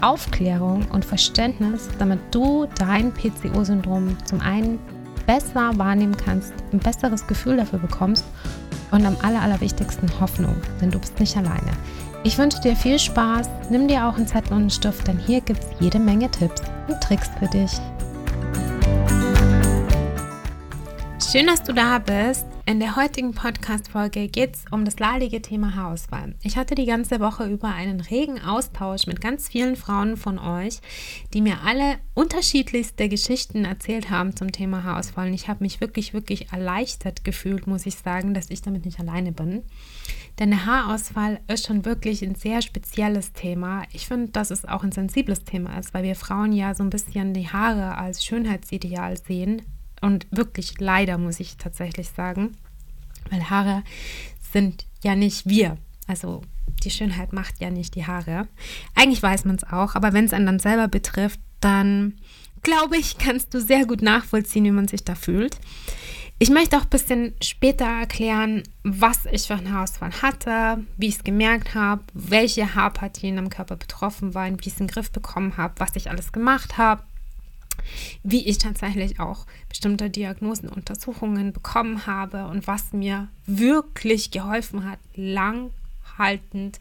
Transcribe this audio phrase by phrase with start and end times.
[0.00, 4.78] Aufklärung und Verständnis, damit du dein PCO-Syndrom zum einen
[5.26, 8.24] besser wahrnehmen kannst, ein besseres Gefühl dafür bekommst
[8.90, 11.72] und am aller, allerwichtigsten Hoffnung, denn du bist nicht alleine.
[12.24, 15.40] Ich wünsche dir viel Spaß, nimm dir auch einen Zettel und einen Stift, denn hier
[15.40, 17.70] gibt es jede Menge Tipps und Tricks für dich.
[21.30, 22.47] Schön, dass du da bist.
[22.68, 26.34] In der heutigen Podcast-Folge geht es um das leidige Thema Haarausfall.
[26.42, 30.80] Ich hatte die ganze Woche über einen regen Austausch mit ganz vielen Frauen von euch,
[31.32, 35.28] die mir alle unterschiedlichste Geschichten erzählt haben zum Thema Haarausfall.
[35.28, 39.00] Und ich habe mich wirklich, wirklich erleichtert gefühlt, muss ich sagen, dass ich damit nicht
[39.00, 39.62] alleine bin.
[40.38, 43.84] Denn der Haarausfall ist schon wirklich ein sehr spezielles Thema.
[43.94, 46.90] Ich finde, dass es auch ein sensibles Thema ist, weil wir Frauen ja so ein
[46.90, 49.62] bisschen die Haare als Schönheitsideal sehen
[50.00, 52.56] und wirklich leider, muss ich tatsächlich sagen,
[53.30, 53.82] weil Haare
[54.52, 55.76] sind ja nicht wir.
[56.06, 56.42] Also
[56.84, 58.48] die Schönheit macht ja nicht die Haare.
[58.94, 62.14] Eigentlich weiß man es auch, aber wenn es einen dann selber betrifft, dann
[62.62, 65.58] glaube ich, kannst du sehr gut nachvollziehen, wie man sich da fühlt.
[66.40, 71.16] Ich möchte auch ein bisschen später erklären, was ich für einen Haarausfall hatte, wie ich
[71.16, 75.10] es gemerkt habe, welche Haarpartien am Körper betroffen waren, wie ich es in den Griff
[75.10, 77.02] bekommen habe, was ich alles gemacht habe
[78.22, 84.98] wie ich tatsächlich auch bestimmte Diagnosen, Untersuchungen bekommen habe und was mir wirklich geholfen hat,
[85.14, 86.78] langhaltend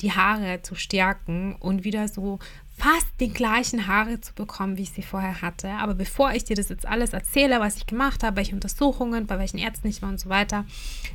[0.00, 2.38] die Haare zu stärken und wieder so
[2.80, 5.68] fast die gleichen Haare zu bekommen, wie ich sie vorher hatte.
[5.68, 9.38] Aber bevor ich dir das jetzt alles erzähle, was ich gemacht habe, welche Untersuchungen, bei
[9.38, 10.64] welchen Ärzten ich war und so weiter,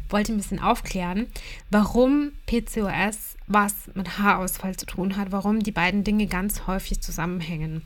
[0.10, 1.26] wollte ich ein bisschen aufklären,
[1.72, 7.82] warum PCOS was mit Haarausfall zu tun hat, warum die beiden Dinge ganz häufig zusammenhängen.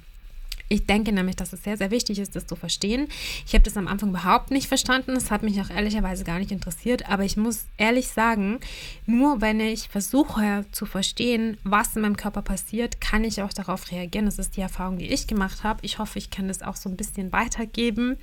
[0.72, 3.08] Ich denke nämlich, dass es sehr, sehr wichtig ist, das zu verstehen.
[3.48, 5.16] Ich habe das am Anfang überhaupt nicht verstanden.
[5.16, 7.10] Das hat mich auch ehrlicherweise gar nicht interessiert.
[7.10, 8.60] Aber ich muss ehrlich sagen,
[9.08, 13.92] nur wenn ich versuche zu verstehen, was in meinem Körper passiert, kann ich auch darauf
[13.92, 14.28] reagieren.
[14.28, 15.80] Das ist die Erfahrung, die ich gemacht habe.
[15.84, 18.18] Ich hoffe, ich kann das auch so ein bisschen weitergeben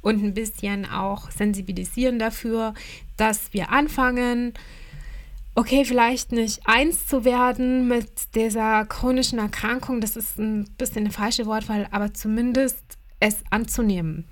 [0.00, 2.72] und ein bisschen auch sensibilisieren dafür,
[3.18, 4.54] dass wir anfangen,
[5.54, 11.10] okay, vielleicht nicht eins zu werden mit dieser chronischen Erkrankung, das ist ein bisschen eine
[11.10, 12.82] falsche Wortwahl, aber zumindest
[13.20, 14.24] es anzunehmen.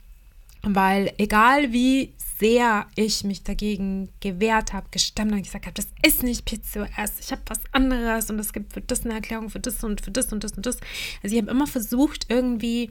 [0.62, 6.22] Weil egal wie sehr ich mich dagegen gewehrt habe, gestemmt und gesagt habe, das ist
[6.22, 9.82] nicht PCOS, ich habe was anderes und es gibt für das eine Erklärung, für das
[9.84, 10.78] und für das und das und das.
[11.22, 12.90] Also ich habe immer versucht, irgendwie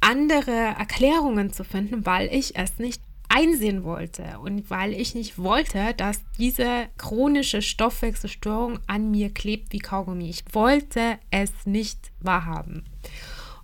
[0.00, 5.94] andere Erklärungen zu finden, weil ich es nicht einsehen wollte und weil ich nicht wollte,
[5.94, 10.28] dass diese chronische Stoffwechselstörung an mir klebt wie Kaugummi.
[10.30, 12.84] Ich wollte es nicht wahrhaben.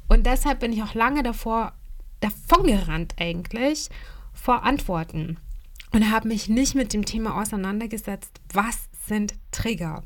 [0.08, 1.72] Und deshalb bin ich auch lange davor
[2.20, 3.88] davongerannt eigentlich
[4.32, 5.38] vor Antworten
[5.92, 10.02] und habe mich nicht mit dem Thema auseinandergesetzt, was sind Trigger.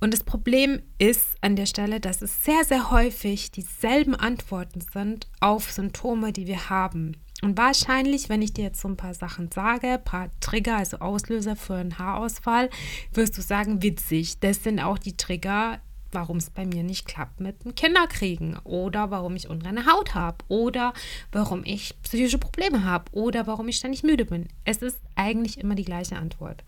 [0.00, 5.28] Und das Problem ist an der Stelle, dass es sehr, sehr häufig dieselben Antworten sind
[5.40, 7.16] auf Symptome, die wir haben.
[7.42, 10.98] Und wahrscheinlich, wenn ich dir jetzt so ein paar Sachen sage, ein paar Trigger, also
[10.98, 12.68] Auslöser für einen Haarausfall,
[13.14, 15.80] wirst du sagen, witzig, das sind auch die Trigger,
[16.12, 20.38] warum es bei mir nicht klappt mit dem Kinderkriegen oder warum ich unreine Haut habe
[20.48, 20.92] oder
[21.32, 24.48] warum ich psychische Probleme habe oder warum ich ständig müde bin.
[24.64, 26.64] Es ist eigentlich immer die gleiche Antwort.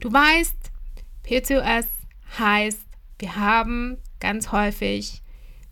[0.00, 0.56] Du weißt,
[1.24, 1.86] PCOS
[2.38, 2.86] heißt,
[3.18, 5.22] wir haben ganz häufig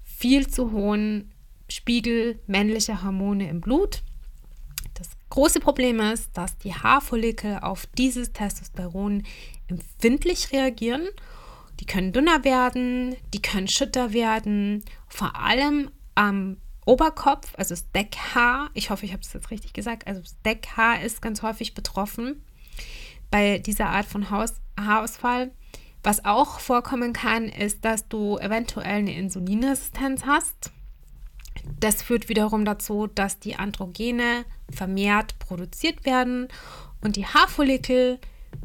[0.02, 1.31] viel zu hohen
[1.74, 4.02] Spiegel männlicher Hormone im Blut.
[4.94, 9.24] Das große Problem ist, dass die Haarfollikel auf dieses Testosteron
[9.68, 11.08] empfindlich reagieren.
[11.80, 18.70] Die können dünner werden, die können schütter werden, vor allem am Oberkopf, also das Deckhaar.
[18.75, 20.06] Ich hoffe, ich habe es jetzt richtig gesagt.
[20.06, 22.44] Also das Deckhaar ist ganz häufig betroffen
[23.30, 25.52] bei dieser Art von Haus Haarausfall.
[26.02, 30.72] Was auch vorkommen kann, ist, dass du eventuell eine Insulinresistenz hast.
[31.79, 36.49] Das führt wiederum dazu, dass die Androgene vermehrt produziert werden
[37.00, 38.19] und die Haarfollikel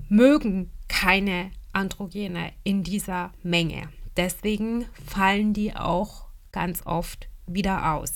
[0.10, 3.90] mögen keine Androgene in dieser Menge.
[4.16, 8.12] Deswegen fallen die auch ganz oft wieder aus.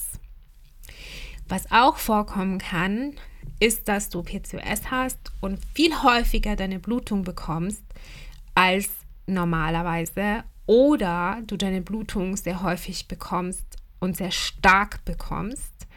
[1.47, 3.15] Was auch vorkommen kann,
[3.59, 7.83] ist, dass du PCOS hast und viel häufiger deine Blutung bekommst
[8.55, 8.89] als
[9.27, 15.87] normalerweise oder du deine Blutung sehr häufig bekommst und sehr stark bekommst,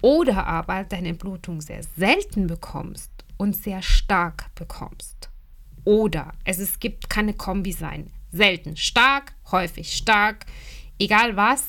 [0.00, 5.28] oder aber deine Blutung sehr selten bekommst und sehr stark bekommst.
[5.84, 8.10] Oder es, es gibt keine Kombi sein.
[8.32, 10.46] Selten stark, häufig stark,
[10.98, 11.64] egal was.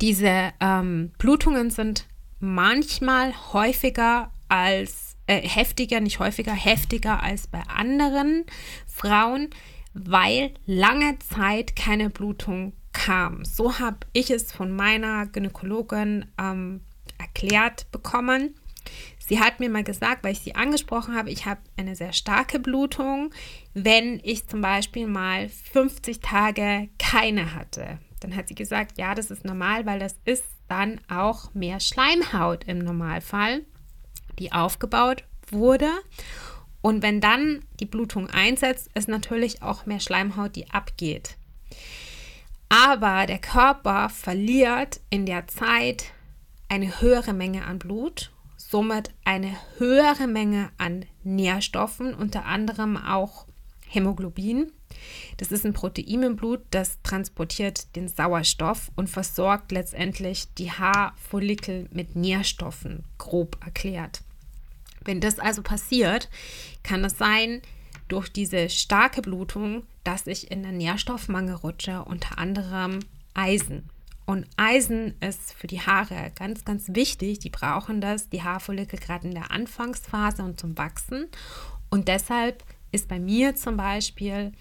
[0.00, 2.06] Diese ähm, Blutungen sind
[2.38, 8.44] manchmal häufiger als, äh, heftiger, nicht häufiger, heftiger als bei anderen
[8.86, 9.50] Frauen,
[9.94, 13.44] weil lange Zeit keine Blutung kam.
[13.44, 16.80] So habe ich es von meiner Gynäkologin ähm,
[17.16, 18.56] erklärt bekommen.
[19.18, 22.58] Sie hat mir mal gesagt, weil ich sie angesprochen habe, ich habe eine sehr starke
[22.58, 23.32] Blutung,
[23.74, 27.98] wenn ich zum Beispiel mal 50 Tage keine hatte.
[28.20, 32.64] Dann hat sie gesagt, ja, das ist normal, weil das ist dann auch mehr Schleimhaut
[32.64, 33.62] im Normalfall,
[34.38, 35.90] die aufgebaut wurde.
[36.80, 41.36] Und wenn dann die Blutung einsetzt, ist natürlich auch mehr Schleimhaut, die abgeht.
[42.68, 46.12] Aber der Körper verliert in der Zeit
[46.68, 53.46] eine höhere Menge an Blut, somit eine höhere Menge an Nährstoffen, unter anderem auch
[53.86, 54.72] Hämoglobin.
[55.38, 61.88] Das ist ein Protein im Blut, das transportiert den Sauerstoff und versorgt letztendlich die Haarfollikel
[61.92, 64.22] mit Nährstoffen, grob erklärt.
[65.04, 66.28] Wenn das also passiert,
[66.82, 67.62] kann es sein,
[68.08, 73.00] durch diese starke Blutung, dass ich in den Nährstoffmangel rutsche, unter anderem
[73.34, 73.88] Eisen.
[74.26, 77.38] Und Eisen ist für die Haare ganz, ganz wichtig.
[77.38, 81.28] Die brauchen das, die Haarfollikel gerade in der Anfangsphase und zum Wachsen.
[81.88, 82.62] Und deshalb
[82.92, 84.52] ist bei mir zum Beispiel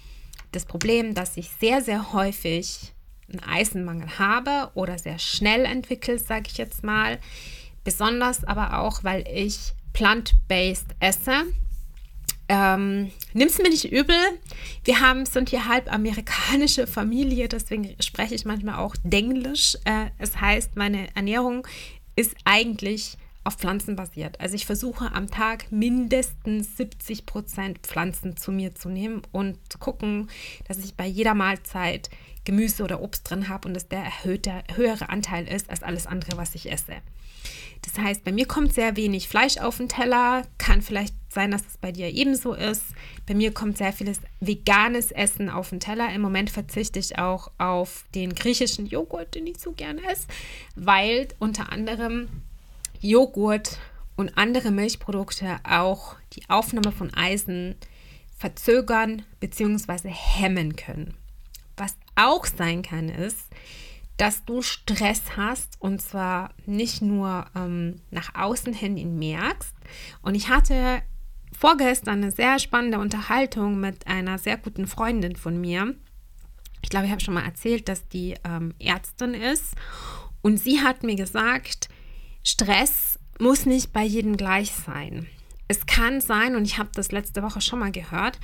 [0.53, 2.93] das Problem, dass ich sehr, sehr häufig
[3.29, 7.19] einen Eisenmangel habe oder sehr schnell entwickelt, sage ich jetzt mal.
[7.83, 11.43] Besonders aber auch, weil ich plant-based esse.
[12.49, 14.15] Ähm, Nimm es mir nicht übel.
[14.83, 19.77] Wir haben, sind hier halb amerikanische Familie, deswegen spreche ich manchmal auch Denglisch.
[19.83, 21.67] Äh, es heißt, meine Ernährung
[22.15, 24.41] ist eigentlich auf Pflanzen basiert.
[24.41, 29.77] Also ich versuche am Tag mindestens 70 Prozent Pflanzen zu mir zu nehmen und zu
[29.77, 30.29] gucken,
[30.67, 32.09] dass ich bei jeder Mahlzeit
[32.43, 36.37] Gemüse oder Obst drin habe und dass der erhöhte, höhere Anteil ist als alles andere,
[36.37, 36.95] was ich esse.
[37.81, 40.43] Das heißt, bei mir kommt sehr wenig Fleisch auf den Teller.
[40.57, 42.83] Kann vielleicht sein, dass es bei dir ebenso ist.
[43.27, 46.11] Bei mir kommt sehr vieles veganes Essen auf den Teller.
[46.11, 50.25] Im Moment verzichte ich auch auf den griechischen Joghurt, den ich so gerne esse,
[50.75, 52.27] weil unter anderem
[53.01, 53.77] Joghurt
[54.15, 57.75] und andere Milchprodukte auch die Aufnahme von Eisen
[58.35, 60.09] verzögern bzw.
[60.09, 61.13] hemmen können.
[61.75, 63.45] Was auch sein kann, ist,
[64.17, 69.75] dass du Stress hast und zwar nicht nur ähm, nach außen hin ihn merkst.
[70.23, 71.03] Und ich hatte
[71.57, 75.95] vorgestern eine sehr spannende Unterhaltung mit einer sehr guten Freundin von mir.
[76.81, 79.75] Ich glaube, ich habe schon mal erzählt, dass die ähm, Ärztin ist.
[80.41, 81.89] Und sie hat mir gesagt,
[82.43, 85.27] Stress muss nicht bei jedem gleich sein.
[85.67, 88.39] Es kann sein, und ich habe das letzte Woche schon mal gehört,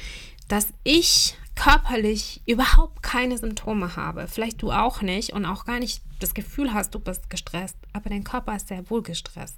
[0.48, 4.28] dass ich körperlich überhaupt keine Symptome habe.
[4.28, 8.10] Vielleicht du auch nicht und auch gar nicht das Gefühl hast, du bist gestresst, aber
[8.10, 9.58] dein Körper ist sehr wohl gestresst.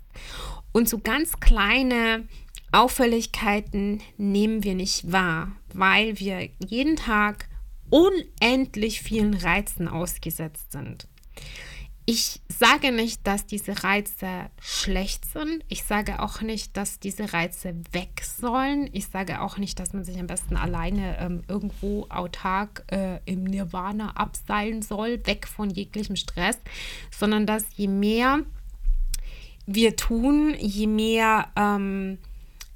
[0.73, 2.27] Und so ganz kleine
[2.71, 7.47] Auffälligkeiten nehmen wir nicht wahr, weil wir jeden Tag
[7.89, 11.07] unendlich vielen Reizen ausgesetzt sind.
[12.07, 15.63] Ich sage nicht, dass diese Reize schlecht sind.
[15.69, 18.87] Ich sage auch nicht, dass diese Reize weg sollen.
[18.93, 23.43] Ich sage auch nicht, dass man sich am besten alleine ähm, irgendwo autark äh, im
[23.43, 26.59] Nirvana abseilen soll, weg von jeglichem Stress,
[27.09, 28.41] sondern dass je mehr
[29.65, 32.19] wir tun, je mehr ähm,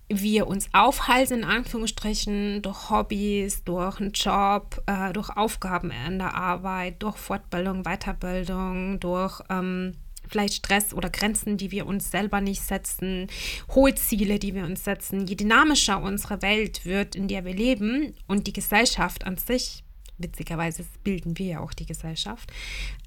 [0.10, 6.34] wir uns aufhalten, in Anführungsstrichen, durch Hobbys, durch einen Job, äh, durch Aufgaben in der
[6.34, 9.94] Arbeit, durch Fortbildung, Weiterbildung, durch ähm,
[10.28, 13.28] vielleicht Stress oder Grenzen, die wir uns selber nicht setzen,
[13.74, 15.28] hohe Ziele, die wir uns setzen.
[15.28, 19.84] Je dynamischer unsere Welt wird, in der wir leben und die Gesellschaft an sich,
[20.18, 22.52] witzigerweise bilden wir ja auch die Gesellschaft,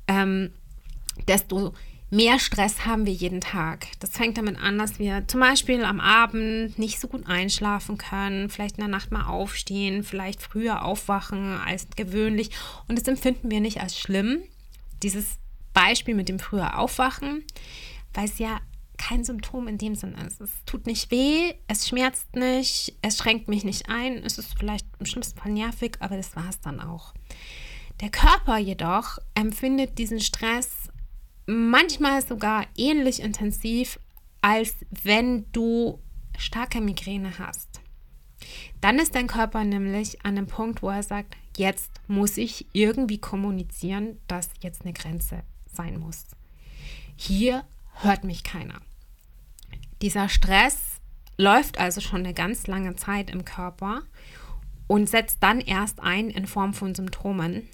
[0.09, 0.52] ähm,
[1.28, 1.75] desto
[2.12, 3.87] mehr Stress haben wir jeden Tag.
[4.00, 8.50] Das fängt damit an, dass wir zum Beispiel am Abend nicht so gut einschlafen können,
[8.50, 12.50] vielleicht in der Nacht mal aufstehen, vielleicht früher aufwachen als gewöhnlich.
[12.87, 14.42] Und das empfinden wir nicht als schlimm.
[15.02, 15.38] Dieses
[15.73, 17.45] Beispiel mit dem früher Aufwachen,
[18.12, 18.61] weil es ja
[18.99, 20.42] kein Symptom in dem Sinne ist.
[20.42, 24.19] Es tut nicht weh, es schmerzt nicht, es schränkt mich nicht ein.
[24.19, 27.14] Es ist vielleicht im schlimmsten Fall nervig, aber das war es dann auch.
[28.02, 30.91] Der Körper jedoch empfindet diesen Stress
[31.46, 33.99] manchmal sogar ähnlich intensiv,
[34.40, 35.99] als wenn du
[36.38, 37.80] starke Migräne hast.
[38.80, 43.18] Dann ist dein Körper nämlich an dem Punkt, wo er sagt, jetzt muss ich irgendwie
[43.18, 46.26] kommunizieren, dass jetzt eine Grenze sein muss.
[47.16, 48.80] Hier hört mich keiner.
[50.00, 50.78] Dieser Stress
[51.37, 54.02] läuft also schon eine ganz lange Zeit im Körper
[54.88, 57.68] und setzt dann erst ein in Form von Symptomen,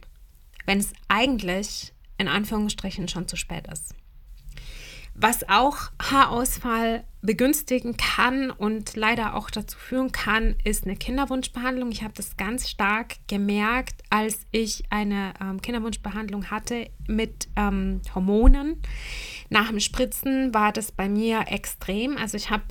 [0.67, 3.95] wenn es eigentlich in Anführungsstrichen schon zu spät ist.
[5.21, 11.91] Was auch Haarausfall begünstigen kann und leider auch dazu führen kann, ist eine Kinderwunschbehandlung.
[11.91, 18.81] Ich habe das ganz stark gemerkt, als ich eine ähm, Kinderwunschbehandlung hatte mit ähm, Hormonen.
[19.51, 22.17] Nach dem Spritzen war das bei mir extrem.
[22.17, 22.63] Also ich habe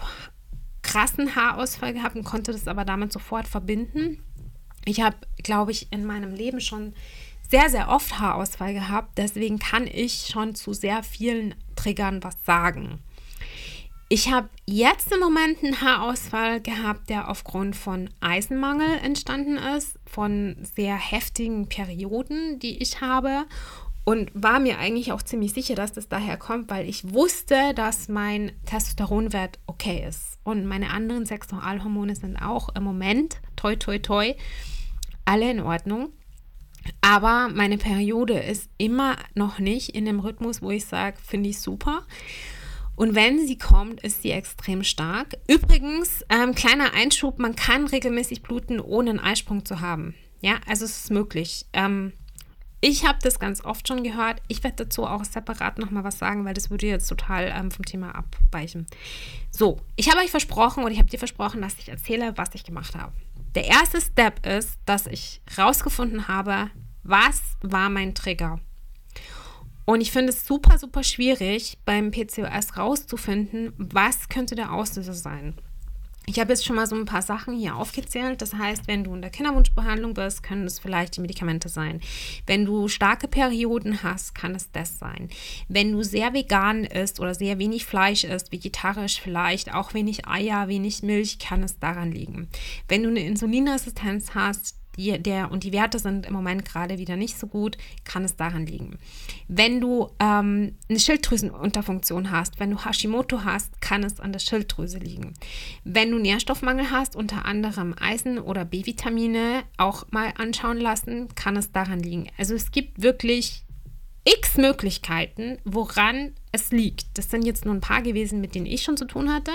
[0.83, 4.23] krassen Haarausfall gehabt und konnte das aber damit sofort verbinden.
[4.85, 6.93] Ich habe, glaube ich, in meinem Leben schon
[7.49, 9.17] sehr, sehr oft Haarausfall gehabt.
[9.17, 12.99] Deswegen kann ich schon zu sehr vielen Triggern was sagen.
[14.09, 20.55] Ich habe jetzt im Moment einen Haarausfall gehabt, der aufgrund von Eisenmangel entstanden ist, von
[20.61, 23.45] sehr heftigen Perioden, die ich habe.
[24.05, 28.07] Und war mir eigentlich auch ziemlich sicher, dass das daher kommt, weil ich wusste, dass
[28.07, 30.39] mein Testosteronwert okay ist.
[30.45, 34.33] Und meine anderen Sexualhormone sind auch im Moment, toi, toi, toi,
[35.25, 36.13] alle in Ordnung.
[37.01, 41.59] Aber meine Periode ist immer noch nicht in dem Rhythmus, wo ich sage, finde ich
[41.59, 42.03] super.
[42.95, 45.37] Und wenn sie kommt, ist sie extrem stark.
[45.47, 50.15] Übrigens, ähm, kleiner Einschub, man kann regelmäßig bluten, ohne einen Eisprung zu haben.
[50.41, 51.67] Ja, also es ist möglich.
[51.73, 52.13] Ähm,
[52.81, 54.41] ich habe das ganz oft schon gehört.
[54.47, 57.85] Ich werde dazu auch separat nochmal was sagen, weil das würde jetzt total ähm, vom
[57.85, 58.85] Thema abweichen.
[59.51, 62.63] So, ich habe euch versprochen und ich habe dir versprochen, dass ich erzähle, was ich
[62.63, 63.13] gemacht habe.
[63.57, 66.69] Der erste Step ist, dass ich rausgefunden habe,
[67.01, 68.59] was war mein Trigger.
[69.83, 75.55] Und ich finde es super, super schwierig, beim PCOS rauszufinden, was könnte der Auslöser sein.
[76.29, 78.41] Ich habe jetzt schon mal so ein paar Sachen hier aufgezählt.
[78.41, 82.01] Das heißt, wenn du in der Kinderwunschbehandlung bist, können es vielleicht die Medikamente sein.
[82.45, 85.29] Wenn du starke Perioden hast, kann es das sein.
[85.69, 90.67] Wenn du sehr vegan isst oder sehr wenig Fleisch isst, vegetarisch vielleicht, auch wenig Eier,
[90.67, 92.49] wenig Milch, kann es daran liegen.
[92.89, 97.15] Wenn du eine Insulinresistenz hast, die, der, und die Werte sind im Moment gerade wieder
[97.15, 98.97] nicht so gut, kann es daran liegen.
[99.47, 104.97] Wenn du ähm, eine Schilddrüsenunterfunktion hast, wenn du Hashimoto hast, kann es an der Schilddrüse
[104.97, 105.33] liegen.
[105.83, 111.71] Wenn du Nährstoffmangel hast, unter anderem Eisen oder B-Vitamine, auch mal anschauen lassen, kann es
[111.71, 112.27] daran liegen.
[112.37, 113.63] Also es gibt wirklich
[114.25, 117.17] x Möglichkeiten, woran es liegt.
[117.17, 119.51] Das sind jetzt nur ein paar gewesen, mit denen ich schon zu tun hatte.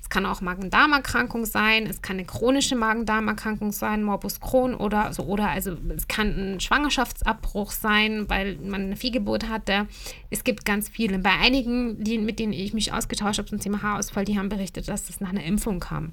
[0.00, 5.24] Es kann auch Magen-Darm-Erkrankung sein, es kann eine chronische Magen-Darm-Erkrankung sein, Morbus Crohn oder so,
[5.24, 9.88] oder also es kann ein Schwangerschaftsabbruch sein, weil man eine Fehlgeburt hatte.
[10.30, 11.18] Es gibt ganz viele.
[11.18, 14.88] Bei einigen, die, mit denen ich mich ausgetauscht habe zum Thema Haarausfall, die haben berichtet,
[14.88, 16.12] dass das nach einer Impfung kam.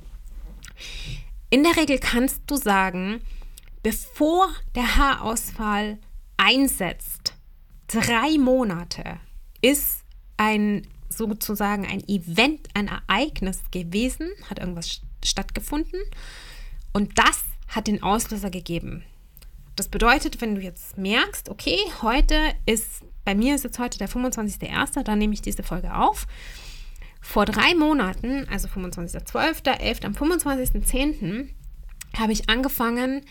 [1.49, 3.21] In der Regel kannst du sagen,
[3.83, 5.99] bevor der Haarausfall
[6.37, 7.33] einsetzt,
[7.87, 9.19] drei Monate
[9.61, 10.05] ist
[10.41, 15.99] ein sozusagen ein Event, ein Ereignis gewesen, hat irgendwas stattgefunden
[16.93, 19.03] und das hat den Auslöser gegeben.
[19.75, 24.09] Das bedeutet, wenn du jetzt merkst, okay, heute ist, bei mir ist jetzt heute der
[24.09, 26.25] 25.01., dann nehme ich diese Folge auf.
[27.21, 31.49] Vor drei Monaten, also 25.12., 11., am 25.10.,
[32.17, 33.21] habe ich angefangen,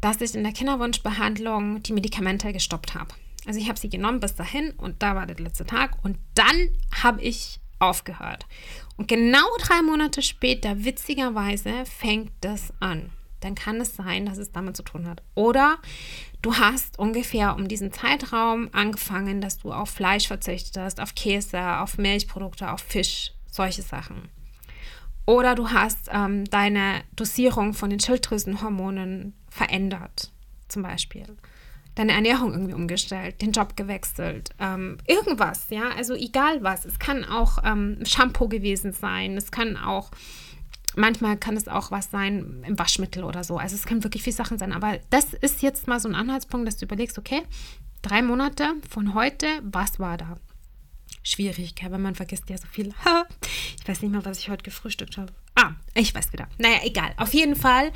[0.00, 3.14] dass ich in der Kinderwunschbehandlung die Medikamente gestoppt habe.
[3.46, 6.68] Also ich habe sie genommen bis dahin und da war der letzte Tag und dann
[7.02, 8.46] habe ich aufgehört.
[8.96, 13.10] Und genau drei Monate später, witzigerweise, fängt das an.
[13.40, 15.22] Dann kann es sein, dass es damit zu tun hat.
[15.34, 15.78] Oder
[16.42, 21.98] du hast ungefähr um diesen Zeitraum angefangen, dass du auf Fleisch verzichtest, auf Käse, auf
[21.98, 24.28] Milchprodukte, auf Fisch, solche Sachen.
[25.26, 30.30] Oder du hast ähm, deine Dosierung von den Schilddrüsenhormonen verändert,
[30.68, 31.36] zum Beispiel
[31.94, 36.84] deine Ernährung irgendwie umgestellt, den Job gewechselt, ähm, irgendwas, ja, also egal was.
[36.84, 40.10] Es kann auch ähm, Shampoo gewesen sein, es kann auch,
[40.96, 43.58] manchmal kann es auch was sein im Waschmittel oder so.
[43.58, 46.66] Also es können wirklich viele Sachen sein, aber das ist jetzt mal so ein Anhaltspunkt,
[46.66, 47.42] dass du überlegst, okay,
[48.00, 50.36] drei Monate von heute, was war da?
[51.22, 51.92] Schwierig, gell?
[51.92, 52.92] weil man vergisst ja so viel.
[53.80, 55.32] ich weiß nicht mal, was ich heute gefrühstückt habe.
[55.54, 56.48] Ah, ich weiß wieder.
[56.58, 57.12] Naja, egal.
[57.16, 57.92] Auf jeden Fall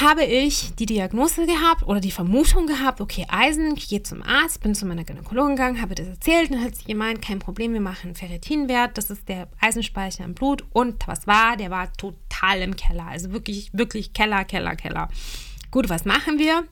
[0.00, 4.62] habe ich die Diagnose gehabt oder die Vermutung gehabt, okay, Eisen, ich gehe zum Arzt,
[4.62, 7.80] bin zu meiner Gynäkologin gegangen, habe das erzählt, dann hat sie gemeint, kein Problem, wir
[7.80, 12.62] machen einen Ferritinwert, das ist der Eisenspeicher im Blut und was war, der war total
[12.62, 15.08] im Keller, also wirklich, wirklich Keller, Keller, Keller.
[15.70, 16.64] Gut, was machen wir?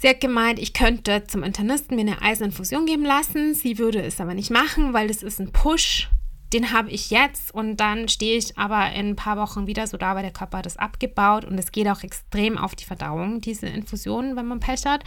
[0.00, 3.54] Sie hat gemeint, ich könnte zum Internisten mir eine Eiseninfusion geben lassen.
[3.54, 6.08] Sie würde es aber nicht machen, weil das ist ein Push
[6.52, 9.96] den habe ich jetzt und dann stehe ich aber in ein paar Wochen wieder so
[9.96, 13.66] da, weil der Körper das abgebaut und es geht auch extrem auf die Verdauung, diese
[13.66, 15.04] Infusionen, wenn man Pech hat.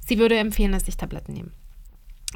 [0.00, 1.50] Sie würde empfehlen, dass ich Tabletten nehme.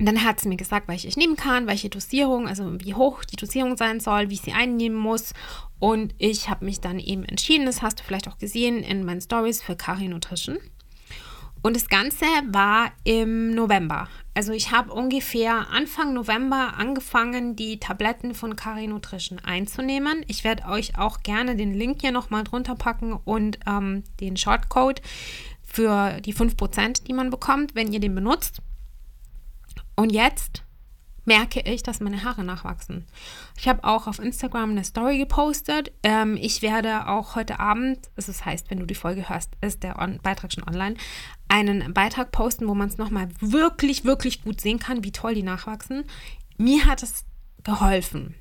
[0.00, 3.36] dann hat sie mir gesagt, welche ich nehmen kann, welche Dosierung, also wie hoch die
[3.36, 5.34] Dosierung sein soll, wie ich sie einnehmen muss.
[5.78, 9.20] Und ich habe mich dann eben entschieden, das hast du vielleicht auch gesehen in meinen
[9.20, 10.58] Stories für Kari Nutrition.
[11.62, 14.08] Und das Ganze war im November.
[14.38, 20.24] Also ich habe ungefähr Anfang November angefangen, die Tabletten von Kari Nutrition einzunehmen.
[20.28, 25.02] Ich werde euch auch gerne den Link hier nochmal drunter packen und ähm, den Shortcode
[25.64, 28.62] für die 5%, die man bekommt, wenn ihr den benutzt.
[29.96, 30.62] Und jetzt
[31.28, 33.06] merke ich, dass meine Haare nachwachsen.
[33.58, 35.92] Ich habe auch auf Instagram eine Story gepostet.
[36.02, 39.98] Ähm, ich werde auch heute Abend, das heißt, wenn du die Folge hörst, ist der
[39.98, 40.96] On Beitrag schon online,
[41.48, 45.42] einen Beitrag posten, wo man es nochmal wirklich, wirklich gut sehen kann, wie toll die
[45.42, 46.04] nachwachsen.
[46.56, 47.24] Mir hat es
[47.64, 48.34] geholfen.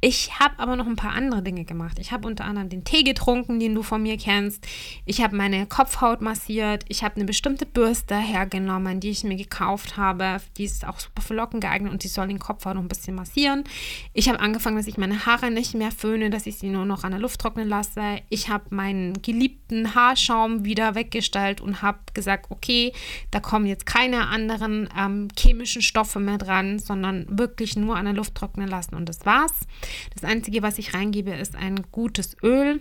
[0.00, 1.98] Ich habe aber noch ein paar andere Dinge gemacht.
[1.98, 4.64] Ich habe unter anderem den Tee getrunken, den du von mir kennst.
[5.06, 6.84] Ich habe meine Kopfhaut massiert.
[6.86, 10.36] Ich habe eine bestimmte Bürste hergenommen, die ich mir gekauft habe.
[10.56, 13.16] Die ist auch super für Locken geeignet und die soll den Kopfhaut noch ein bisschen
[13.16, 13.64] massieren.
[14.12, 17.02] Ich habe angefangen, dass ich meine Haare nicht mehr föhne, dass ich sie nur noch
[17.02, 18.20] an der Luft trocknen lasse.
[18.28, 19.57] Ich habe meinen geliebten
[19.94, 22.92] Haarschaum wieder weggestellt und habe gesagt, okay,
[23.30, 28.14] da kommen jetzt keine anderen ähm, chemischen Stoffe mehr dran, sondern wirklich nur an der
[28.14, 29.66] Luft trocknen lassen und das war's.
[30.14, 32.80] Das Einzige, was ich reingebe, ist ein gutes Öl.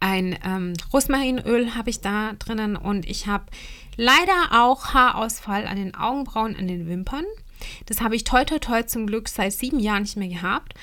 [0.00, 3.46] Ein ähm, Rosmarinöl habe ich da drinnen und ich habe
[3.96, 7.24] leider auch Haarausfall an den Augenbrauen, an den Wimpern.
[7.86, 10.74] Das habe ich toi toi toi zum Glück seit sieben Jahren nicht mehr gehabt.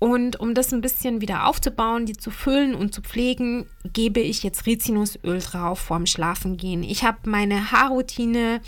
[0.00, 4.42] Und um das ein bisschen wieder aufzubauen, die zu füllen und zu pflegen, gebe ich
[4.42, 6.82] jetzt Rizinusöl drauf vorm Schlafengehen.
[6.82, 8.62] Ich habe meine Haarroutine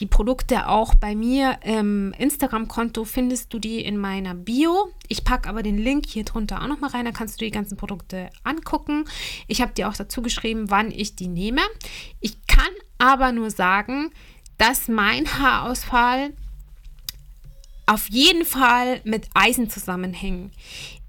[0.00, 4.90] die Produkte auch bei mir im Instagram-Konto findest du die in meiner Bio.
[5.08, 7.76] Ich packe aber den Link hier drunter auch nochmal rein, da kannst du die ganzen
[7.76, 9.04] Produkte angucken.
[9.48, 11.60] Ich habe dir auch dazu geschrieben, wann ich die nehme.
[12.20, 14.10] Ich kann aber nur sagen,
[14.56, 16.32] dass mein Haarausfall
[17.92, 20.54] auf jeden Fall mit Eisen zusammenhängt.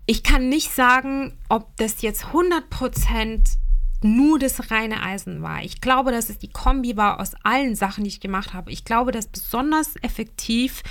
[0.06, 3.58] Ich kann nicht sagen, ob das jetzt 100%
[4.02, 5.64] nur das reine Eisen war.
[5.64, 8.70] Ich glaube, dass es die Kombi war aus allen Sachen, die ich gemacht habe.
[8.70, 10.84] Ich glaube, dass besonders effektiv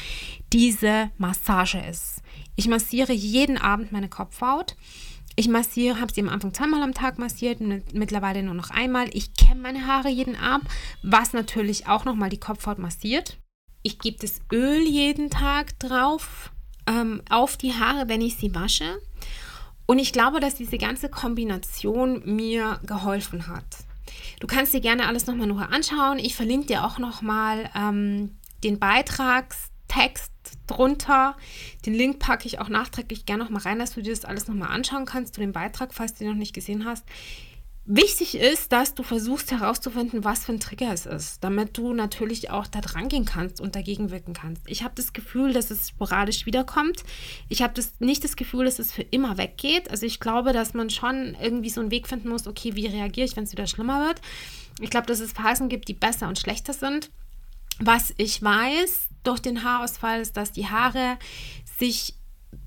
[0.50, 2.22] diese Massage ist.
[2.56, 4.76] Ich massiere jeden Abend meine Kopfhaut.
[5.36, 9.10] Ich massiere, habe sie am Anfang zweimal am Tag massiert, mittlerweile nur noch einmal.
[9.12, 10.68] Ich kämme meine Haare jeden Abend,
[11.02, 13.38] was natürlich auch nochmal die Kopfhaut massiert.
[13.82, 16.50] Ich gebe das Öl jeden Tag drauf
[16.86, 18.98] ähm, auf die Haare, wenn ich sie wasche.
[19.86, 23.64] Und ich glaube, dass diese ganze Kombination mir geholfen hat.
[24.40, 26.18] Du kannst dir gerne alles nochmal nur anschauen.
[26.18, 30.32] Ich verlinke dir auch nochmal ähm, den Beitragstext
[30.66, 31.36] drunter.
[31.86, 34.70] Den Link packe ich auch nachträglich gerne nochmal rein, dass du dir das alles nochmal
[34.70, 37.04] anschauen kannst, du den Beitrag, falls du den noch nicht gesehen hast.
[37.84, 42.48] Wichtig ist, dass du versuchst herauszufinden, was für ein Trigger es ist, damit du natürlich
[42.50, 44.62] auch da dran gehen kannst und dagegen wirken kannst.
[44.68, 47.02] Ich habe das Gefühl, dass es sporadisch wiederkommt.
[47.48, 49.90] Ich habe das, nicht das Gefühl, dass es für immer weggeht.
[49.90, 53.26] Also ich glaube, dass man schon irgendwie so einen Weg finden muss, okay, wie reagiere
[53.26, 54.20] ich, wenn es wieder schlimmer wird.
[54.80, 57.10] Ich glaube, dass es Phasen gibt, die besser und schlechter sind.
[57.80, 61.18] Was ich weiß durch den Haarausfall ist, dass die Haare
[61.78, 62.14] sich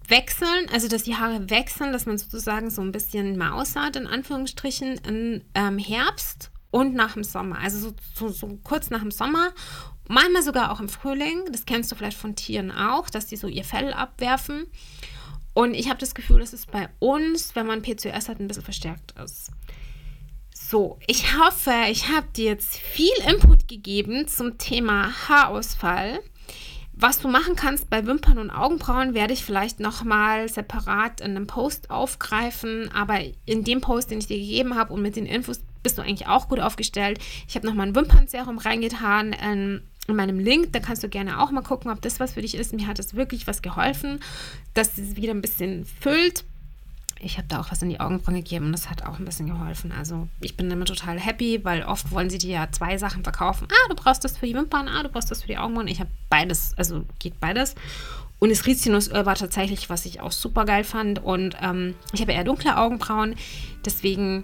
[0.10, 5.00] wechseln, also dass die Haare wechseln, dass man sozusagen so ein bisschen Maus in Anführungsstrichen,
[5.08, 7.60] im ähm, Herbst und nach dem Sommer.
[7.60, 9.54] Also so, so, so, kurz nach dem Sommer,
[10.08, 11.44] manchmal sogar auch im Frühling.
[11.52, 14.68] Das kennst du vielleicht von Tieren auch, dass die so ihr Fell abwerfen.
[15.54, 18.63] Und ich habe das Gefühl, dass es bei uns, wenn man PCOS hat, ein bisschen
[18.63, 19.52] verstärkt ist.
[20.54, 26.20] So, ich hoffe, ich habe dir jetzt viel Input gegeben zum Thema Haarausfall.
[26.97, 31.45] Was du machen kannst bei Wimpern und Augenbrauen, werde ich vielleicht nochmal separat in einem
[31.45, 32.89] Post aufgreifen.
[32.93, 36.01] Aber in dem Post, den ich dir gegeben habe und mit den Infos, bist du
[36.01, 37.19] eigentlich auch gut aufgestellt.
[37.49, 40.71] Ich habe nochmal ein Wimpernserum reingetan in, in meinem Link.
[40.71, 42.73] Da kannst du gerne auch mal gucken, ob das was für dich ist.
[42.73, 44.21] Mir hat es wirklich was geholfen,
[44.73, 46.45] dass es wieder ein bisschen füllt
[47.19, 49.47] ich habe da auch was in die Augenbrauen gegeben und das hat auch ein bisschen
[49.47, 49.91] geholfen.
[49.91, 53.67] Also ich bin damit total happy, weil oft wollen sie dir ja zwei Sachen verkaufen.
[53.71, 55.88] Ah, du brauchst das für die Wimpern, ah, du brauchst das für die Augenbrauen.
[55.88, 57.75] Ich habe beides, also geht beides.
[58.39, 61.23] Und das Rizinusöl war tatsächlich, was ich auch super geil fand.
[61.23, 63.36] Und ähm, ich habe eher dunkle Augenbrauen,
[63.86, 64.43] deswegen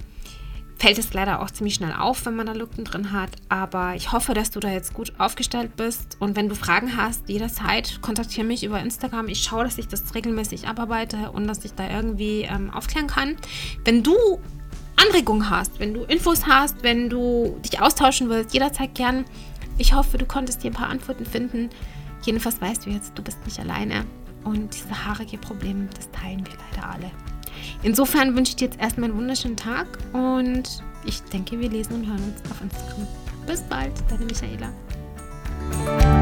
[0.81, 3.29] fällt es leider auch ziemlich schnell auf, wenn man da Lücken drin hat.
[3.49, 6.17] Aber ich hoffe, dass du da jetzt gut aufgestellt bist.
[6.19, 9.27] Und wenn du Fragen hast, jederzeit kontaktiere mich über Instagram.
[9.27, 13.37] Ich schaue, dass ich das regelmäßig abarbeite und dass ich da irgendwie ähm, aufklären kann.
[13.85, 14.39] Wenn du
[14.95, 19.25] Anregungen hast, wenn du Infos hast, wenn du dich austauschen willst, jederzeit gern.
[19.77, 21.69] Ich hoffe, du konntest dir ein paar Antworten finden.
[22.23, 24.03] Jedenfalls weißt du jetzt, du bist nicht alleine.
[24.43, 27.30] Und diese haarige Probleme, das teilen wir leider alle.
[27.83, 30.63] Insofern wünsche ich dir jetzt erstmal einen wunderschönen Tag und
[31.05, 33.07] ich denke, wir lesen und hören uns auf Instagram.
[33.47, 36.20] Bis bald, deine Michaela.